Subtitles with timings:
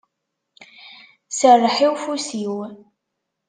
[1.37, 2.55] Serreḥ i ufus-iw.